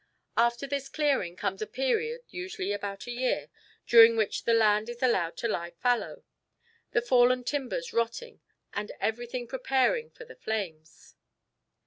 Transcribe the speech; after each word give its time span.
After 0.35 0.65
this 0.65 0.89
clearing 0.89 1.35
comes 1.35 1.61
a 1.61 1.67
period, 1.67 2.21
usually 2.27 2.71
about 2.71 3.05
a 3.05 3.11
year, 3.11 3.49
during 3.85 4.17
which 4.17 4.45
the 4.45 4.53
land 4.55 4.89
is 4.89 5.03
allowed 5.03 5.37
to 5.37 5.47
lie 5.47 5.69
fallow, 5.79 6.23
the 6.89 7.03
fallen 7.03 7.43
timbers 7.43 7.93
rotting 7.93 8.41
and 8.73 8.91
everything 8.99 9.45
preparing 9.47 10.09
for 10.09 10.25
the 10.25 10.35
flames. 10.35 11.13